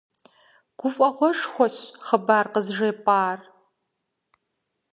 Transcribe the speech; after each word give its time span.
Гуфӏэгъуэшхуэщ 0.79 1.75
хъыбар 2.05 2.45
къызжепӏар. 2.53 3.39